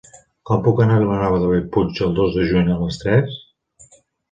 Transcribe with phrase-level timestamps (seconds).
[0.49, 3.39] Com puc anar a Vilanova de Bellpuig el dos de juny a les tres?